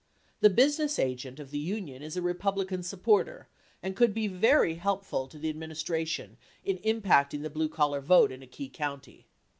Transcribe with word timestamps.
The 0.39 0.49
Business 0.49 0.97
Agent 0.97 1.39
of 1.39 1.51
the 1.51 1.59
Union 1.59 2.01
is 2.01 2.17
a 2.17 2.23
Republican 2.23 2.81
supporter 2.81 3.49
and 3.83 3.95
could 3.95 4.15
be 4.15 4.27
very 4.27 4.73
helpful 4.73 5.27
to 5.27 5.37
the 5.37 5.51
Ad 5.51 5.55
ministration 5.55 6.37
in 6.65 6.79
impacting 6.79 7.43
the 7.43 7.51
blue 7.51 7.69
collar 7.69 8.01
vote 8.01 8.31
in 8.31 8.41
a 8.41 8.47
key 8.47 8.67
county. 8.67 9.27